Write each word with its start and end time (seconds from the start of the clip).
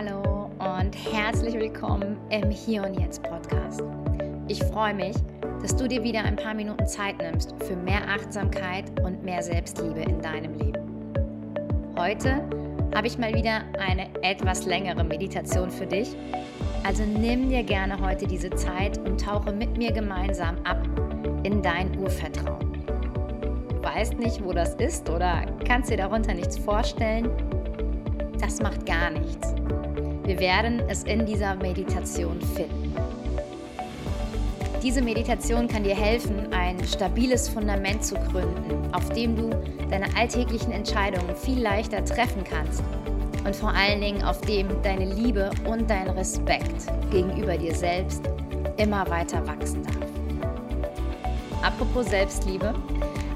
Hallo 0.00 0.50
und 0.58 0.94
herzlich 1.12 1.52
willkommen 1.52 2.16
im 2.30 2.50
Hier 2.50 2.84
und 2.84 2.98
Jetzt 2.98 3.22
Podcast. 3.22 3.82
Ich 4.48 4.62
freue 4.64 4.94
mich, 4.94 5.14
dass 5.60 5.76
du 5.76 5.86
dir 5.86 6.02
wieder 6.02 6.24
ein 6.24 6.36
paar 6.36 6.54
Minuten 6.54 6.86
Zeit 6.86 7.18
nimmst 7.18 7.54
für 7.64 7.76
mehr 7.76 8.08
Achtsamkeit 8.08 8.98
und 9.02 9.22
mehr 9.22 9.42
Selbstliebe 9.42 10.00
in 10.00 10.22
deinem 10.22 10.54
Leben. 10.54 11.12
Heute 11.98 12.42
habe 12.94 13.08
ich 13.08 13.18
mal 13.18 13.34
wieder 13.34 13.60
eine 13.78 14.08
etwas 14.22 14.64
längere 14.64 15.04
Meditation 15.04 15.70
für 15.70 15.86
dich. 15.86 16.16
Also 16.82 17.02
nimm 17.04 17.50
dir 17.50 17.62
gerne 17.62 18.00
heute 18.00 18.26
diese 18.26 18.48
Zeit 18.50 18.96
und 19.06 19.20
tauche 19.20 19.52
mit 19.52 19.76
mir 19.76 19.92
gemeinsam 19.92 20.56
ab 20.64 20.82
in 21.42 21.60
dein 21.60 21.98
Urvertrauen. 21.98 22.72
Du 23.68 23.82
weißt 23.82 24.18
nicht, 24.18 24.42
wo 24.42 24.54
das 24.54 24.76
ist 24.76 25.10
oder 25.10 25.44
kannst 25.66 25.90
dir 25.90 25.98
darunter 25.98 26.32
nichts 26.32 26.56
vorstellen? 26.56 27.28
Das 28.40 28.62
macht 28.62 28.86
gar 28.86 29.10
nichts. 29.10 29.54
Wir 30.30 30.38
werden 30.38 30.80
es 30.86 31.02
in 31.02 31.26
dieser 31.26 31.56
Meditation 31.56 32.40
finden. 32.40 32.94
Diese 34.80 35.02
Meditation 35.02 35.66
kann 35.66 35.82
dir 35.82 35.96
helfen, 35.96 36.52
ein 36.52 36.78
stabiles 36.86 37.48
Fundament 37.48 38.04
zu 38.04 38.14
gründen, 38.14 38.94
auf 38.94 39.08
dem 39.08 39.34
du 39.34 39.50
deine 39.90 40.06
alltäglichen 40.16 40.70
Entscheidungen 40.70 41.34
viel 41.34 41.60
leichter 41.60 42.04
treffen 42.04 42.44
kannst 42.44 42.80
und 43.44 43.56
vor 43.56 43.70
allen 43.70 44.00
Dingen 44.00 44.22
auf 44.22 44.40
dem 44.42 44.68
deine 44.84 45.12
Liebe 45.12 45.50
und 45.64 45.90
dein 45.90 46.08
Respekt 46.10 46.86
gegenüber 47.10 47.58
dir 47.58 47.74
selbst 47.74 48.22
immer 48.76 49.10
weiter 49.10 49.44
wachsen 49.48 49.82
darf. 49.82 49.96
Apropos 51.60 52.06
Selbstliebe, 52.06 52.72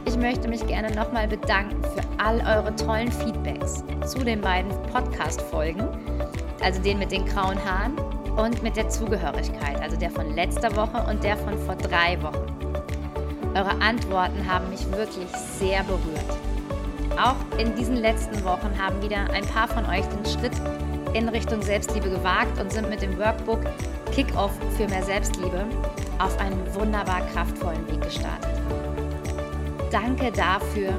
ich 0.06 0.16
möchte 0.16 0.46
mich 0.46 0.64
gerne 0.68 0.94
nochmal 0.94 1.26
bedanken 1.26 1.82
für 1.82 2.04
all 2.24 2.36
eure 2.36 2.76
tollen 2.76 3.10
Feedbacks 3.10 3.82
zu 4.06 4.20
den 4.20 4.40
beiden 4.40 4.70
Podcast-Folgen, 4.92 5.88
also 6.64 6.80
den 6.80 6.98
mit 6.98 7.12
den 7.12 7.26
grauen 7.26 7.62
Haaren 7.62 7.98
und 8.36 8.62
mit 8.62 8.76
der 8.76 8.88
Zugehörigkeit, 8.88 9.80
also 9.82 9.96
der 9.96 10.10
von 10.10 10.34
letzter 10.34 10.74
Woche 10.74 11.04
und 11.08 11.22
der 11.22 11.36
von 11.36 11.58
vor 11.58 11.76
drei 11.76 12.20
Wochen. 12.22 12.46
Eure 13.54 13.80
Antworten 13.80 14.50
haben 14.50 14.70
mich 14.70 14.90
wirklich 14.90 15.28
sehr 15.58 15.84
berührt. 15.84 16.38
Auch 17.22 17.36
in 17.58 17.76
diesen 17.76 17.96
letzten 17.96 18.42
Wochen 18.44 18.76
haben 18.76 19.00
wieder 19.02 19.30
ein 19.32 19.44
paar 19.44 19.68
von 19.68 19.84
euch 19.86 20.04
den 20.06 20.24
Schritt 20.26 20.54
in 21.12 21.28
Richtung 21.28 21.62
Selbstliebe 21.62 22.10
gewagt 22.10 22.58
und 22.58 22.72
sind 22.72 22.90
mit 22.90 23.02
dem 23.02 23.16
Workbook 23.18 23.60
Kick-Off 24.12 24.52
für 24.76 24.88
mehr 24.88 25.02
Selbstliebe 25.02 25.64
auf 26.18 26.36
einen 26.40 26.74
wunderbar 26.74 27.20
kraftvollen 27.32 27.86
Weg 27.88 28.00
gestartet. 28.00 28.50
Danke 29.92 30.32
dafür. 30.32 30.92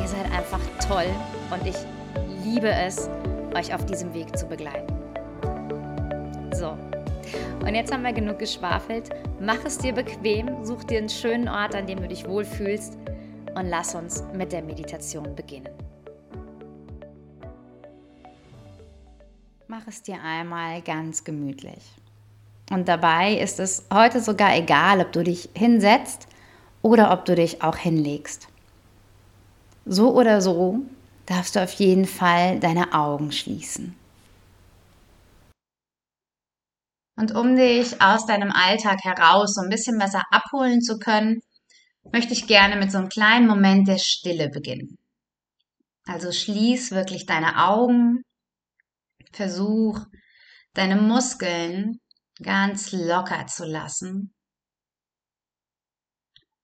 Ihr 0.00 0.08
seid 0.08 0.24
einfach 0.36 0.60
toll 0.88 1.06
und 1.50 1.64
ich 1.64 1.76
liebe 2.44 2.68
es, 2.68 3.08
euch 3.54 3.74
auf 3.74 3.84
diesem 3.86 4.12
Weg 4.14 4.36
zu 4.36 4.46
begleiten. 4.46 4.94
So, 6.52 6.76
und 7.64 7.74
jetzt 7.74 7.92
haben 7.92 8.02
wir 8.02 8.12
genug 8.12 8.38
geschwafelt. 8.38 9.08
Mach 9.40 9.64
es 9.64 9.78
dir 9.78 9.94
bequem, 9.94 10.64
such 10.64 10.84
dir 10.84 10.98
einen 10.98 11.08
schönen 11.08 11.48
Ort, 11.48 11.74
an 11.74 11.86
dem 11.86 12.00
du 12.00 12.08
dich 12.08 12.28
wohlfühlst 12.28 12.98
und 13.54 13.66
lass 13.66 13.94
uns 13.94 14.22
mit 14.34 14.52
der 14.52 14.62
Meditation 14.62 15.34
beginnen. 15.34 15.72
Mach 19.66 19.86
es 19.86 20.02
dir 20.02 20.18
einmal 20.22 20.82
ganz 20.82 21.24
gemütlich. 21.24 21.82
Und 22.70 22.86
dabei 22.86 23.34
ist 23.34 23.60
es 23.60 23.84
heute 23.92 24.20
sogar 24.20 24.56
egal, 24.56 25.00
ob 25.00 25.12
du 25.12 25.22
dich 25.22 25.48
hinsetzt 25.54 26.28
oder 26.82 27.12
ob 27.12 27.24
du 27.24 27.34
dich 27.34 27.62
auch 27.62 27.76
hinlegst. 27.76 28.48
So 29.86 30.14
oder 30.14 30.40
so 30.40 30.80
darfst 31.26 31.56
du 31.56 31.62
auf 31.62 31.72
jeden 31.74 32.06
Fall 32.06 32.60
deine 32.60 32.92
Augen 32.92 33.32
schließen. 33.32 33.96
Und 37.16 37.34
um 37.34 37.56
dich 37.56 38.02
aus 38.02 38.26
deinem 38.26 38.50
Alltag 38.50 38.98
heraus 39.04 39.54
so 39.54 39.62
ein 39.62 39.70
bisschen 39.70 39.98
besser 39.98 40.22
abholen 40.30 40.80
zu 40.80 40.98
können, 40.98 41.40
möchte 42.12 42.32
ich 42.32 42.46
gerne 42.46 42.76
mit 42.76 42.90
so 42.90 42.98
einem 42.98 43.08
kleinen 43.08 43.46
Moment 43.46 43.88
der 43.88 43.98
Stille 43.98 44.48
beginnen. 44.50 44.98
Also 46.06 46.32
schließ 46.32 46.90
wirklich 46.90 47.24
deine 47.24 47.64
Augen, 47.68 48.22
versuch 49.32 50.00
deine 50.74 50.96
Muskeln 50.96 52.00
ganz 52.42 52.92
locker 52.92 53.46
zu 53.46 53.64
lassen 53.64 54.34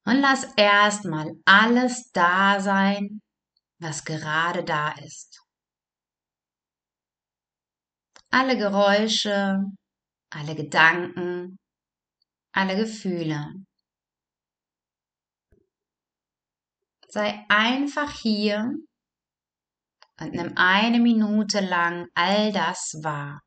und 0.04 0.20
lass 0.20 0.44
erstmal 0.56 1.30
alles 1.44 2.10
da 2.12 2.60
sein, 2.60 3.20
was 3.80 4.04
gerade 4.04 4.62
da 4.64 4.92
ist. 4.92 5.40
Alle 8.30 8.56
Geräusche, 8.56 9.58
alle 10.30 10.54
Gedanken, 10.54 11.58
alle 12.52 12.76
Gefühle. 12.76 13.54
Sei 17.08 17.44
einfach 17.48 18.12
hier 18.12 18.72
und 20.20 20.32
nimm 20.32 20.52
eine 20.56 21.00
Minute 21.00 21.60
lang 21.60 22.06
all 22.14 22.52
das 22.52 23.00
wahr. 23.02 23.40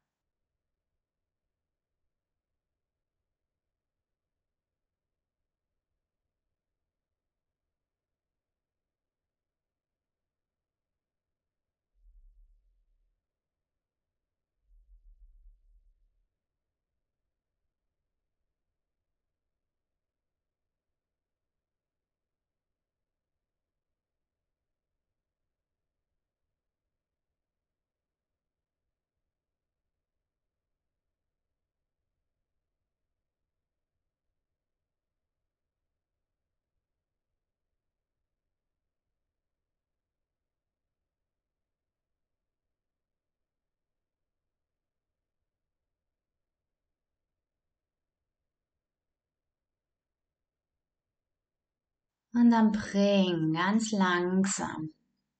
Und 52.33 52.49
dann 52.49 52.71
bring 52.71 53.53
ganz 53.53 53.91
langsam 53.91 54.89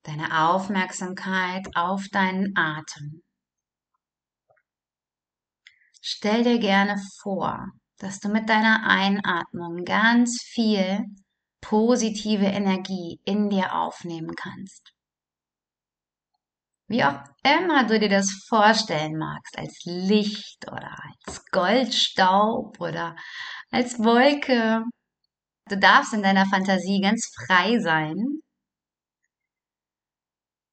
deine 0.04 0.48
Aufmerksamkeit 0.48 1.66
auf 1.74 2.06
deinen 2.12 2.56
Atem. 2.56 3.22
Stell 6.00 6.44
dir 6.44 6.58
gerne 6.58 7.02
vor, 7.22 7.66
dass 7.98 8.20
du 8.20 8.28
mit 8.28 8.48
deiner 8.48 8.86
Einatmung 8.86 9.84
ganz 9.84 10.40
viel 10.42 11.04
positive 11.60 12.44
Energie 12.44 13.18
in 13.24 13.48
dir 13.48 13.74
aufnehmen 13.74 14.34
kannst. 14.36 14.92
Wie 16.86 17.02
auch 17.02 17.24
immer 17.42 17.86
du 17.86 17.98
dir 17.98 18.10
das 18.10 18.30
vorstellen 18.46 19.16
magst, 19.16 19.58
als 19.58 19.80
Licht 19.84 20.70
oder 20.70 20.94
als 21.24 21.44
Goldstaub 21.46 22.78
oder 22.78 23.16
als 23.70 23.98
Wolke 23.98 24.84
Du 25.66 25.78
darfst 25.78 26.12
in 26.12 26.22
deiner 26.22 26.46
Fantasie 26.46 27.00
ganz 27.00 27.32
frei 27.34 27.78
sein. 27.78 28.40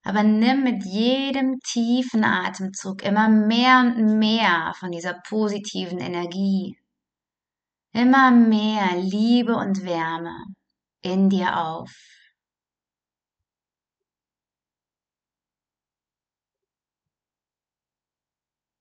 Aber 0.03 0.23
nimm 0.23 0.63
mit 0.63 0.83
jedem 0.83 1.59
tiefen 1.59 2.23
Atemzug 2.23 3.03
immer 3.03 3.29
mehr 3.29 3.79
und 3.81 4.17
mehr 4.19 4.73
von 4.79 4.91
dieser 4.91 5.13
positiven 5.29 5.99
Energie, 5.99 6.77
immer 7.93 8.31
mehr 8.31 8.97
Liebe 8.97 9.55
und 9.55 9.85
Wärme 9.85 10.35
in 11.01 11.29
dir 11.29 11.57
auf. 11.57 11.91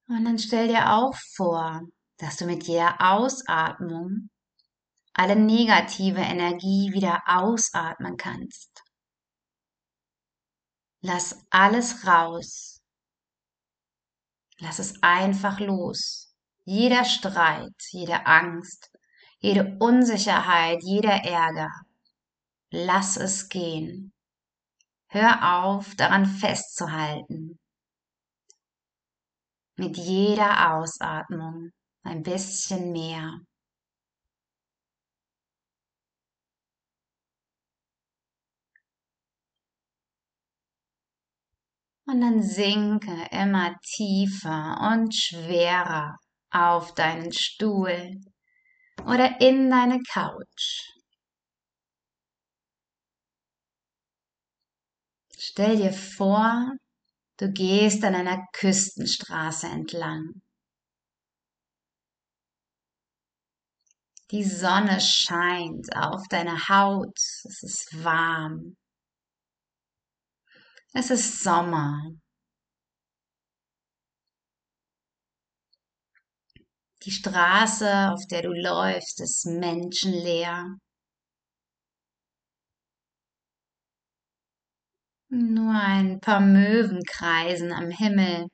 Und 0.08 0.24
dann 0.24 0.38
stell 0.38 0.68
dir 0.68 0.92
auch 0.92 1.14
vor, 1.36 1.82
dass 2.18 2.36
du 2.38 2.46
mit 2.46 2.64
jeder 2.64 2.96
Ausatmung 3.00 4.29
alle 5.20 5.36
negative 5.36 6.22
Energie 6.22 6.92
wieder 6.94 7.22
ausatmen 7.26 8.16
kannst. 8.16 8.82
Lass 11.02 11.46
alles 11.50 12.06
raus. 12.06 12.80
Lass 14.60 14.78
es 14.78 14.94
einfach 15.02 15.60
los. 15.60 16.34
Jeder 16.64 17.04
Streit, 17.04 17.74
jede 17.90 18.24
Angst, 18.24 18.90
jede 19.40 19.76
Unsicherheit, 19.78 20.78
jeder 20.82 21.24
Ärger. 21.24 21.70
Lass 22.70 23.18
es 23.18 23.50
gehen. 23.50 24.14
Hör 25.08 25.64
auf, 25.64 25.94
daran 25.96 26.24
festzuhalten. 26.24 27.58
mit 29.76 29.96
jeder 29.96 30.74
Ausatmung 30.74 31.70
ein 32.04 32.22
bisschen 32.22 32.92
mehr. 32.92 33.40
Und 42.10 42.22
dann 42.22 42.42
sinke 42.42 43.28
immer 43.30 43.76
tiefer 43.82 44.80
und 44.92 45.14
schwerer 45.14 46.16
auf 46.50 46.92
deinen 46.94 47.32
Stuhl 47.32 48.20
oder 49.06 49.40
in 49.40 49.70
deine 49.70 50.00
Couch. 50.02 50.90
Stell 55.38 55.76
dir 55.76 55.92
vor, 55.92 56.72
du 57.36 57.52
gehst 57.52 58.02
an 58.02 58.16
einer 58.16 58.44
Küstenstraße 58.54 59.68
entlang. 59.68 60.42
Die 64.32 64.42
Sonne 64.42 65.00
scheint 65.00 65.94
auf 65.94 66.26
deine 66.28 66.68
Haut, 66.68 67.16
es 67.16 67.62
ist 67.62 68.02
warm. 68.02 68.76
Es 70.92 71.10
ist 71.10 71.42
Sommer. 71.42 72.02
Die 77.04 77.10
Straße, 77.10 78.10
auf 78.12 78.26
der 78.30 78.42
du 78.42 78.52
läufst, 78.52 79.20
ist 79.20 79.46
menschenleer. 79.46 80.76
Nur 85.30 85.72
ein 85.72 86.20
paar 86.20 86.40
Möwen 86.40 87.02
kreisen 87.04 87.72
am 87.72 87.90
Himmel. 87.90 88.48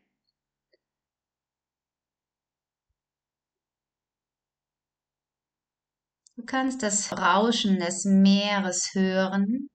Du 6.36 6.44
kannst 6.44 6.82
das 6.82 7.12
Rauschen 7.12 7.78
des 7.78 8.04
Meeres 8.04 8.90
hören. 8.92 9.70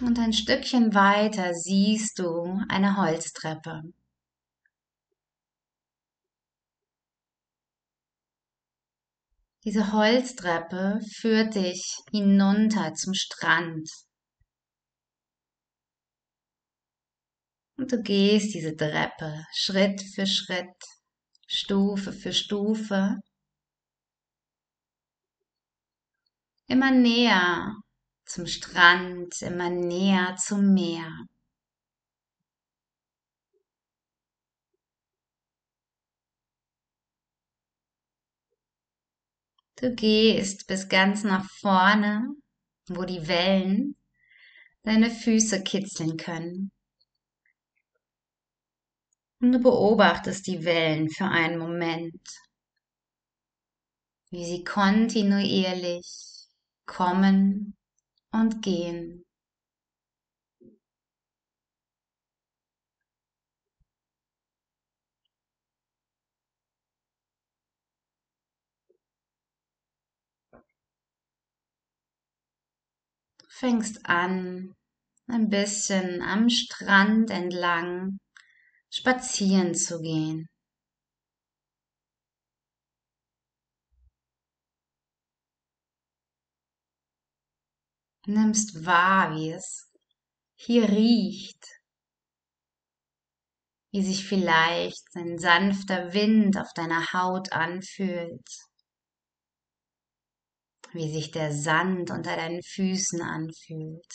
Und 0.00 0.18
ein 0.18 0.32
Stückchen 0.32 0.94
weiter 0.94 1.54
siehst 1.54 2.18
du 2.18 2.60
eine 2.68 2.96
Holztreppe. 2.96 3.82
Diese 9.64 9.92
Holztreppe 9.92 10.98
führt 11.20 11.54
dich 11.54 11.82
hinunter 12.10 12.94
zum 12.94 13.14
Strand. 13.14 13.88
Und 17.76 17.92
du 17.92 18.02
gehst 18.02 18.54
diese 18.54 18.74
Treppe 18.76 19.44
Schritt 19.54 20.02
für 20.14 20.26
Schritt, 20.26 20.74
Stufe 21.46 22.12
für 22.12 22.32
Stufe, 22.32 23.18
immer 26.66 26.90
näher 26.90 27.76
zum 28.32 28.46
Strand, 28.46 29.42
immer 29.42 29.68
näher 29.68 30.36
zum 30.36 30.72
Meer. 30.72 31.26
Du 39.76 39.94
gehst 39.94 40.66
bis 40.66 40.88
ganz 40.88 41.24
nach 41.24 41.44
vorne, 41.60 42.28
wo 42.88 43.04
die 43.04 43.28
Wellen 43.28 43.96
deine 44.82 45.10
Füße 45.10 45.62
kitzeln 45.62 46.16
können. 46.16 46.70
Und 49.40 49.52
du 49.52 49.58
beobachtest 49.58 50.46
die 50.46 50.64
Wellen 50.64 51.10
für 51.10 51.26
einen 51.26 51.58
Moment, 51.58 52.22
wie 54.30 54.46
sie 54.46 54.64
kontinuierlich 54.64 56.46
kommen 56.86 57.76
und 58.32 58.62
gehen. 58.62 59.24
fängst 73.62 74.06
an, 74.06 74.74
ein 75.28 75.48
bisschen 75.48 76.22
am 76.22 76.48
Strand 76.50 77.30
entlang 77.30 78.18
spazieren 78.90 79.74
zu 79.74 80.00
gehen. 80.00 80.48
Nimmst 88.26 88.84
wahr, 88.86 89.34
wie 89.34 89.50
es 89.50 89.90
hier 90.54 90.88
riecht, 90.88 91.64
wie 93.90 94.02
sich 94.02 94.26
vielleicht 94.26 95.04
ein 95.14 95.38
sanfter 95.38 96.12
Wind 96.14 96.56
auf 96.56 96.72
deiner 96.74 97.12
Haut 97.12 97.52
anfühlt 97.52 98.48
wie 100.94 101.10
sich 101.10 101.30
der 101.30 101.52
Sand 101.52 102.10
unter 102.10 102.36
deinen 102.36 102.62
Füßen 102.62 103.22
anfühlt. 103.22 104.12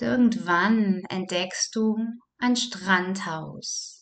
Irgendwann 0.00 1.02
entdeckst 1.10 1.76
du 1.76 1.98
ein 2.38 2.56
Strandhaus. 2.56 3.99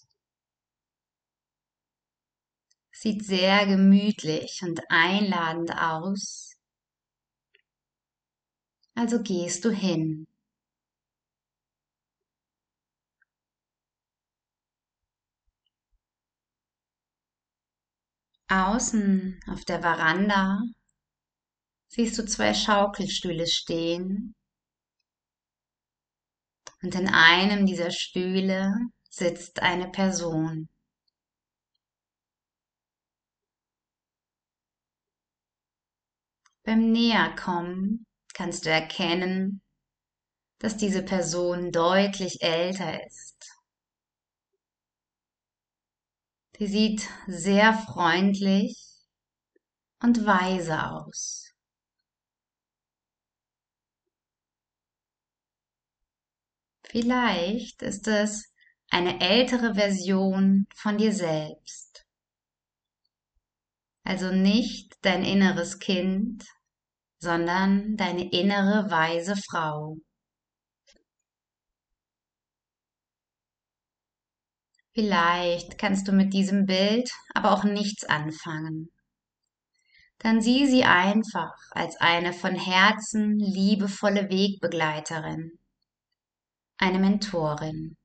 Sieht 3.01 3.25
sehr 3.25 3.65
gemütlich 3.65 4.61
und 4.65 4.81
einladend 4.89 5.71
aus. 5.71 6.57
Also 8.97 9.23
gehst 9.23 9.65
du 9.65 9.71
hin. 9.71 10.27
Außen 18.49 19.39
auf 19.47 19.65
der 19.65 19.81
Veranda 19.81 20.59
siehst 21.87 22.19
du 22.19 22.27
zwei 22.27 22.53
Schaukelstühle 22.53 23.47
stehen 23.47 24.35
und 26.83 26.97
in 26.97 27.07
einem 27.07 27.65
dieser 27.65 27.93
Stühle 27.93 28.75
sitzt 29.09 29.63
eine 29.63 29.89
Person. 29.89 30.69
Beim 36.69 36.93
Näherkommen 36.93 38.05
kannst 38.35 38.67
du 38.67 38.71
erkennen, 38.71 39.63
dass 40.59 40.77
diese 40.77 41.03
Person 41.03 41.73
deutlich 41.73 42.43
älter 42.43 43.07
ist. 43.07 43.59
Sie 46.59 46.67
sieht 46.67 47.09
sehr 47.27 47.73
freundlich 47.73 48.77
und 50.03 50.27
weise 50.27 50.91
aus. 50.91 51.55
Vielleicht 56.85 57.81
ist 57.81 58.07
es 58.09 58.53
eine 58.91 59.23
ältere 59.23 59.75
Version 59.75 60.67
von 60.75 60.99
dir 60.99 61.15
selbst. 61.15 62.05
Also 64.05 64.33
nicht 64.33 64.99
dein 65.01 65.25
inneres 65.25 65.79
Kind, 65.79 66.45
sondern 67.21 67.97
deine 67.97 68.31
innere 68.31 68.91
weise 68.91 69.35
Frau. 69.37 69.97
Vielleicht 74.95 75.79
kannst 75.79 76.09
du 76.09 76.13
mit 76.13 76.33
diesem 76.33 76.67
Bild 76.67 77.09
aber 77.35 77.53
auch 77.53 77.65
nichts 77.65 78.05
anfangen. 78.05 78.91
Dann 80.19 80.41
sieh 80.41 80.67
sie 80.67 80.83
einfach 80.83 81.55
als 81.71 81.97
eine 82.01 82.33
von 82.33 82.57
Herzen 82.57 83.39
liebevolle 83.39 84.29
Wegbegleiterin, 84.29 85.53
eine 86.79 86.99
Mentorin. 86.99 87.97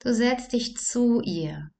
Du 0.00 0.12
setzt 0.12 0.52
dich 0.52 0.76
zu 0.76 1.20
ihr 1.22 1.73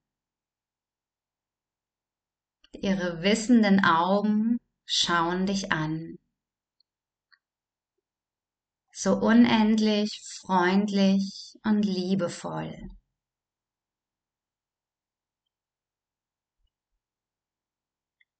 ihre 2.85 3.23
wissenden 3.23 3.83
Augen 3.83 4.59
schauen 4.85 5.47
dich 5.47 5.73
an. 5.73 6.17
So 8.93 9.17
unendlich, 9.17 10.21
freundlich 10.43 11.55
und 11.65 11.83
liebevoll. 11.83 12.91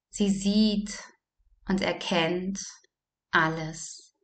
Sie 0.09 0.29
sieht 0.29 1.03
und 1.67 1.81
erkennt 1.81 2.63
alles. 3.31 4.15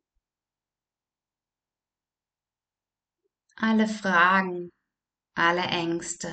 Alle 3.56 3.88
Fragen, 3.88 4.70
alle 5.36 5.64
Ängste, 5.64 6.32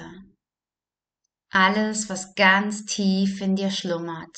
alles, 1.51 2.09
was 2.09 2.35
ganz 2.35 2.85
tief 2.85 3.41
in 3.41 3.57
dir 3.57 3.71
schlummert. 3.71 4.37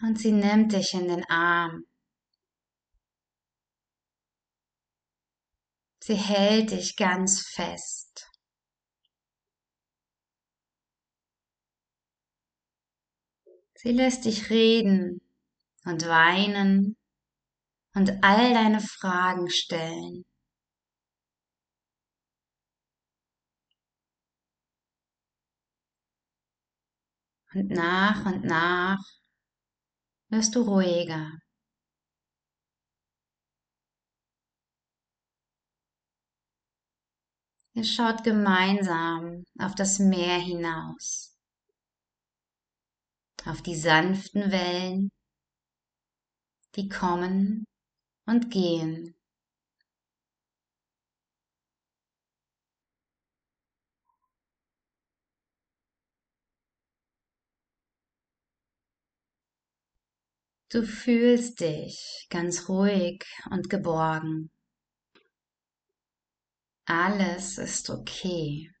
Und 0.00 0.18
sie 0.18 0.32
nimmt 0.32 0.72
dich 0.72 0.92
in 0.92 1.08
den 1.08 1.24
Arm. 1.30 1.84
Sie 6.00 6.14
hält 6.14 6.70
dich 6.70 6.96
ganz 6.96 7.40
fest. 7.54 8.30
Sie 13.76 13.92
lässt 13.92 14.26
dich 14.26 14.50
reden 14.50 15.22
und 15.84 16.06
weinen 16.06 16.96
und 17.94 18.22
all 18.22 18.52
deine 18.52 18.80
Fragen 18.80 19.48
stellen. 19.48 20.24
Und 27.54 27.70
nach 27.70 28.26
und 28.26 28.44
nach 28.44 28.98
wirst 30.28 30.56
du 30.56 30.62
ruhiger. 30.62 31.38
Ihr 37.76 37.84
schaut 37.84 38.24
gemeinsam 38.24 39.44
auf 39.58 39.74
das 39.74 39.98
Meer 39.98 40.38
hinaus, 40.38 41.36
auf 43.44 43.62
die 43.62 43.76
sanften 43.76 44.50
Wellen, 44.50 45.10
die 46.76 46.88
kommen 46.88 47.64
und 48.26 48.50
gehen. 48.50 49.14
Du 60.74 60.82
fühlst 60.82 61.60
dich 61.60 62.26
ganz 62.30 62.68
ruhig 62.68 63.24
und 63.48 63.70
geborgen. 63.70 64.50
Alles 66.84 67.58
ist 67.58 67.90
okay. 67.90 68.72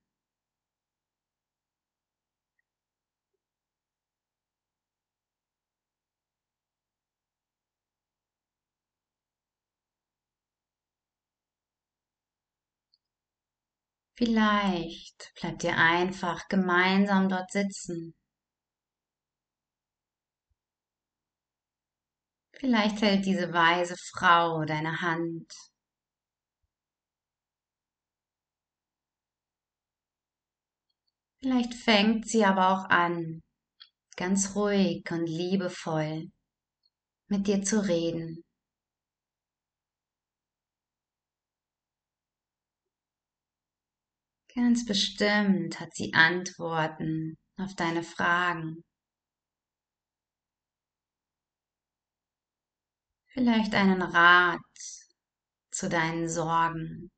Vielleicht 14.14 15.32
bleibt 15.40 15.62
ihr 15.62 15.78
einfach 15.78 16.48
gemeinsam 16.48 17.28
dort 17.28 17.52
sitzen 17.52 18.16
Vielleicht 22.58 23.02
hält 23.02 23.26
diese 23.26 23.52
weise 23.52 23.96
Frau 24.12 24.64
deine 24.64 25.00
Hand. 25.00 25.52
Vielleicht 31.40 31.74
fängt 31.74 32.26
sie 32.26 32.44
aber 32.44 32.70
auch 32.70 32.88
an, 32.88 33.42
ganz 34.16 34.54
ruhig 34.56 35.04
und 35.10 35.26
liebevoll 35.26 36.30
mit 37.28 37.46
dir 37.46 37.62
zu 37.62 37.86
reden. 37.86 38.44
Ganz 44.54 44.86
bestimmt 44.86 45.80
hat 45.80 45.94
sie 45.94 46.14
Antworten 46.14 47.36
auf 47.58 47.74
deine 47.74 48.02
Fragen. 48.02 48.84
Vielleicht 53.34 53.74
einen 53.74 54.00
Rat 54.00 54.60
zu 55.70 55.88
deinen 55.88 56.28
Sorgen. 56.28 57.10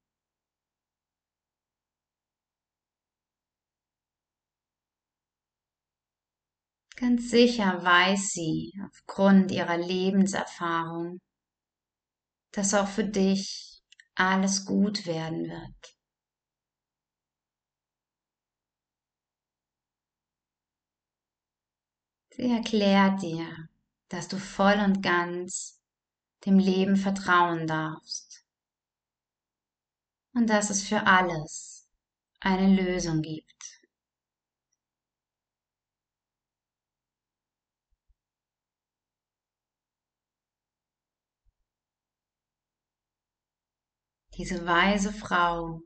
Ganz 6.96 7.30
sicher 7.30 7.84
weiß 7.84 8.30
sie 8.30 8.72
aufgrund 8.86 9.52
ihrer 9.52 9.76
Lebenserfahrung, 9.76 11.20
dass 12.52 12.72
auch 12.72 12.88
für 12.88 13.04
dich 13.04 13.82
alles 14.14 14.64
gut 14.64 15.04
werden 15.04 15.50
wird. 15.50 15.96
Sie 22.30 22.50
erklärt 22.50 23.20
dir, 23.20 23.68
dass 24.08 24.28
du 24.28 24.38
voll 24.38 24.80
und 24.82 25.02
ganz 25.02 25.75
dem 26.46 26.58
Leben 26.58 26.96
vertrauen 26.96 27.66
darfst 27.66 28.44
und 30.34 30.48
dass 30.48 30.70
es 30.70 30.82
für 30.86 31.06
alles 31.06 31.88
eine 32.40 32.80
Lösung 32.80 33.22
gibt. 33.22 33.46
Diese 44.36 44.66
weise 44.66 45.12
Frau 45.12 45.80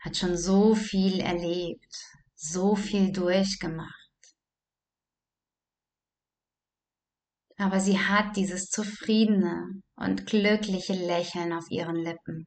hat 0.00 0.16
schon 0.16 0.36
so 0.36 0.74
viel 0.74 1.20
erlebt, 1.20 1.96
so 2.34 2.74
viel 2.74 3.12
durchgemacht. 3.12 4.05
Aber 7.58 7.80
sie 7.80 7.98
hat 7.98 8.36
dieses 8.36 8.68
zufriedene 8.68 9.82
und 9.96 10.26
glückliche 10.26 10.92
Lächeln 10.92 11.52
auf 11.52 11.70
ihren 11.70 11.96
Lippen. 11.96 12.46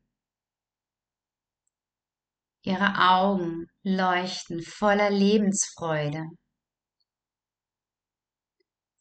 Ihre 2.63 2.95
Augen 2.97 3.67
leuchten 3.83 4.61
voller 4.61 5.09
Lebensfreude, 5.09 6.25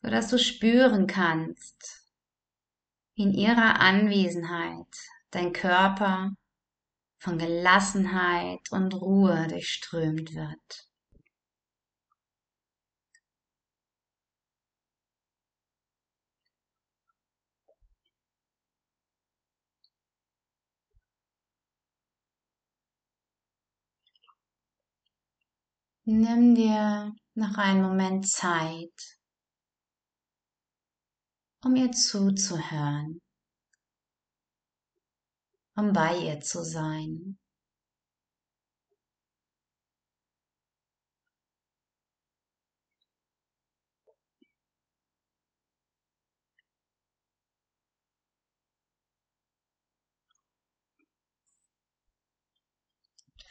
so 0.01 0.11
dass 0.11 0.29
du 0.29 0.39
spüren 0.39 1.07
kannst, 1.07 2.07
wie 3.15 3.25
in 3.25 3.35
ihrer 3.35 3.81
Anwesenheit 3.81 4.87
dein 5.31 5.53
Körper 5.53 6.31
von 7.19 7.37
Gelassenheit 7.37 8.71
und 8.71 8.95
Ruhe 8.95 9.49
durchströmt 9.49 10.35
wird. 10.35 10.88
Nimm 26.11 26.55
dir 26.55 27.15
noch 27.35 27.59
einen 27.59 27.83
Moment 27.83 28.27
Zeit, 28.27 29.19
um 31.63 31.77
ihr 31.77 31.93
zuzuhören, 31.93 33.21
um 35.77 35.93
bei 35.93 36.17
ihr 36.17 36.41
zu 36.41 36.65
sein. 36.65 37.39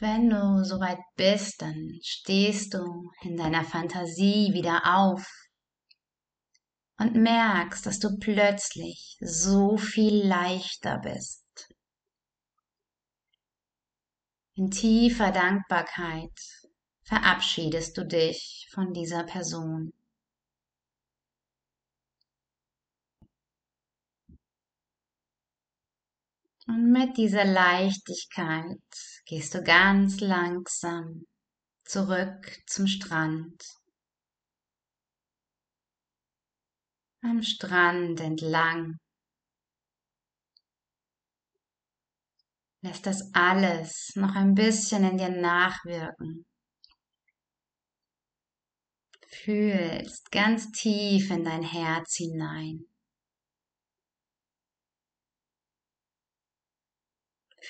Wenn 0.00 0.30
du 0.30 0.64
soweit 0.64 1.00
bist, 1.16 1.60
dann 1.60 1.98
stehst 2.02 2.72
du 2.74 3.10
in 3.22 3.36
deiner 3.36 3.64
Fantasie 3.64 4.52
wieder 4.52 4.82
auf 4.96 5.26
und 6.98 7.16
merkst, 7.16 7.84
dass 7.84 7.98
du 7.98 8.16
plötzlich 8.18 9.16
so 9.20 9.76
viel 9.76 10.24
leichter 10.24 10.98
bist. 10.98 11.44
In 14.54 14.70
tiefer 14.70 15.32
Dankbarkeit 15.32 16.38
verabschiedest 17.02 17.96
du 17.96 18.06
dich 18.06 18.68
von 18.72 18.92
dieser 18.92 19.24
Person. 19.24 19.92
Und 26.68 26.92
mit 26.92 27.16
dieser 27.16 27.44
Leichtigkeit 27.44 28.78
gehst 29.28 29.54
du 29.54 29.62
ganz 29.62 30.20
langsam 30.20 31.26
zurück 31.84 32.62
zum 32.66 32.86
Strand. 32.86 33.62
Am 37.20 37.42
Strand 37.42 38.20
entlang. 38.20 38.96
Lässt 42.80 43.04
das 43.04 43.34
alles 43.34 44.12
noch 44.14 44.34
ein 44.34 44.54
bisschen 44.54 45.04
in 45.04 45.18
dir 45.18 45.28
nachwirken. 45.28 46.46
Fühlst 49.26 50.30
ganz 50.30 50.70
tief 50.70 51.30
in 51.30 51.44
dein 51.44 51.62
Herz 51.62 52.16
hinein. 52.16 52.87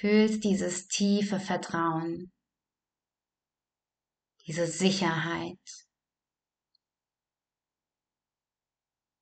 Fühlst 0.00 0.45
dieses 0.45 0.87
tiefe 0.87 1.40
Vertrauen, 1.40 2.31
diese 4.47 4.69
Sicherheit, 4.69 5.59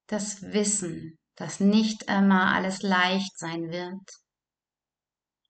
das 0.07 0.43
Wissen, 0.43 1.19
dass 1.37 1.61
nicht 1.61 2.03
immer 2.11 2.53
alles 2.53 2.83
leicht 2.83 3.39
sein 3.39 3.71
wird, 3.71 4.07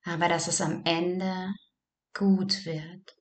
aber 0.04 0.28
dass 0.28 0.46
es 0.46 0.60
am 0.60 0.84
Ende 0.84 1.52
gut 2.14 2.64
wird. 2.64 3.16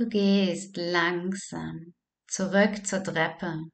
Du 0.00 0.08
gehst 0.08 0.78
langsam 0.78 1.92
zurück 2.26 2.86
zur 2.86 3.04
Treppe. 3.04 3.64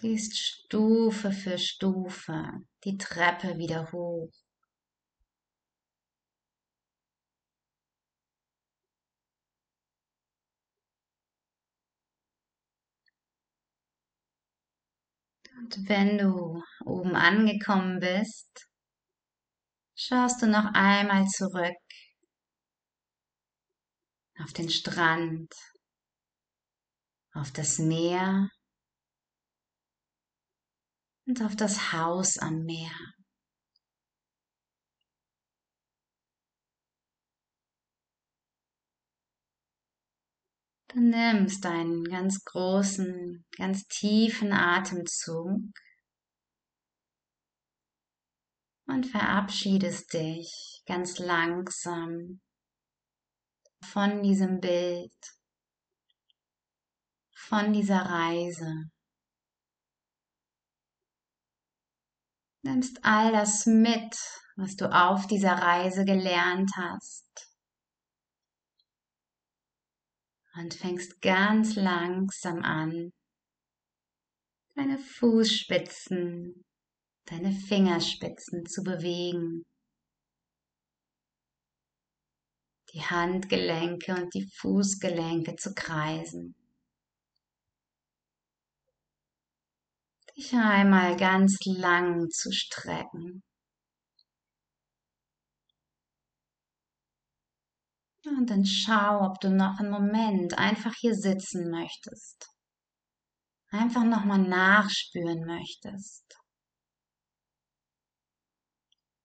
Gehst 0.00 0.36
Stufe 0.36 1.30
für 1.30 1.56
Stufe 1.56 2.64
die 2.82 2.98
Treppe 2.98 3.56
wieder 3.56 3.92
hoch. 3.92 4.32
Und 15.56 15.88
wenn 15.88 16.18
du 16.18 16.64
oben 16.84 17.14
angekommen 17.14 18.00
bist, 18.00 18.67
schaust 20.00 20.42
du 20.42 20.46
noch 20.46 20.74
einmal 20.74 21.26
zurück 21.26 21.76
auf 24.40 24.52
den 24.52 24.70
Strand, 24.70 25.52
auf 27.32 27.50
das 27.50 27.80
Meer 27.80 28.48
und 31.26 31.42
auf 31.42 31.56
das 31.56 31.92
Haus 31.92 32.38
am 32.38 32.62
Meer. 32.62 32.92
Du 40.86 41.00
nimmst 41.00 41.66
einen 41.66 42.04
ganz 42.04 42.44
großen, 42.44 43.44
ganz 43.56 43.86
tiefen 43.88 44.52
Atemzug 44.52 45.60
und 48.88 49.06
verabschiedest 49.06 50.12
dich 50.14 50.82
ganz 50.86 51.18
langsam 51.18 52.40
von 53.84 54.22
diesem 54.22 54.60
Bild, 54.60 55.12
von 57.34 57.72
dieser 57.72 58.00
Reise. 58.00 58.90
Nimmst 62.62 63.04
all 63.04 63.30
das 63.30 63.66
mit, 63.66 64.16
was 64.56 64.74
du 64.76 64.92
auf 64.92 65.26
dieser 65.26 65.52
Reise 65.52 66.04
gelernt 66.04 66.70
hast. 66.74 67.26
Und 70.54 70.74
fängst 70.74 71.20
ganz 71.20 71.76
langsam 71.76 72.64
an, 72.64 73.12
deine 74.74 74.98
Fußspitzen 74.98 76.64
deine 77.30 77.52
Fingerspitzen 77.52 78.64
zu 78.66 78.82
bewegen, 78.82 79.64
die 82.94 83.02
Handgelenke 83.02 84.14
und 84.14 84.32
die 84.34 84.48
Fußgelenke 84.60 85.56
zu 85.56 85.74
kreisen. 85.74 86.54
Dich 90.36 90.54
einmal 90.54 91.16
ganz 91.16 91.58
lang 91.66 92.30
zu 92.30 92.50
strecken. 92.50 93.42
Und 98.24 98.50
dann 98.50 98.64
schau, 98.64 99.26
ob 99.26 99.40
du 99.40 99.50
noch 99.50 99.78
einen 99.78 99.90
Moment 99.90 100.56
einfach 100.56 100.94
hier 100.94 101.14
sitzen 101.14 101.70
möchtest. 101.70 102.46
Einfach 103.70 104.04
nochmal 104.04 104.38
nachspüren 104.38 105.44
möchtest 105.44 106.38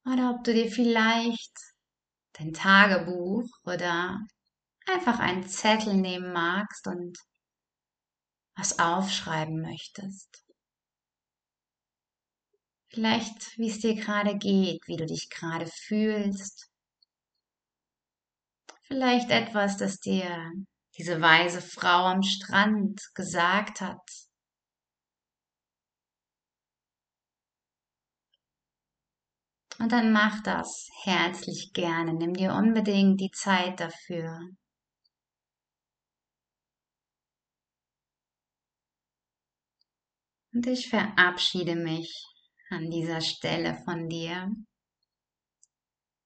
oder 0.05 0.31
ob 0.31 0.43
du 0.43 0.53
dir 0.53 0.69
vielleicht 0.69 1.53
dein 2.33 2.53
Tagebuch 2.53 3.47
oder 3.63 4.19
einfach 4.87 5.19
einen 5.19 5.47
Zettel 5.47 5.93
nehmen 5.93 6.33
magst 6.33 6.87
und 6.87 7.17
was 8.55 8.79
aufschreiben 8.79 9.61
möchtest. 9.61 10.43
Vielleicht, 12.89 13.57
wie 13.57 13.69
es 13.69 13.79
dir 13.79 13.95
gerade 13.95 14.37
geht, 14.37 14.81
wie 14.85 14.97
du 14.97 15.07
dich 15.07 15.29
gerade 15.29 15.65
fühlst. 15.65 16.69
Vielleicht 18.83 19.31
etwas, 19.31 19.77
das 19.77 19.99
dir 19.99 20.51
diese 20.97 21.19
weise 21.19 21.61
Frau 21.61 22.05
am 22.05 22.21
Strand 22.21 23.01
gesagt 23.15 23.81
hat. 23.81 24.02
Und 29.83 29.91
dann 29.91 30.13
mach 30.13 30.41
das 30.43 30.87
herzlich 31.03 31.73
gerne. 31.73 32.13
Nimm 32.13 32.33
dir 32.35 32.53
unbedingt 32.53 33.19
die 33.19 33.31
Zeit 33.31 33.81
dafür. 33.81 34.39
Und 40.53 40.65
ich 40.67 40.87
verabschiede 40.87 41.75
mich 41.75 42.25
an 42.69 42.89
dieser 42.91 43.19
Stelle 43.19 43.75
von 43.83 44.07
dir. 44.07 44.55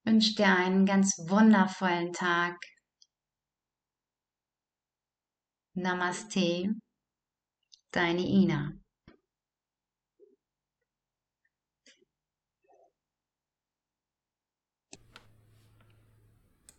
Wünsche 0.03 0.35
dir 0.35 0.55
einen 0.55 0.85
ganz 0.85 1.17
wundervollen 1.27 2.13
Tag. 2.13 2.57
Namaste, 5.73 6.75
deine 7.89 8.21
Ina. 8.21 8.73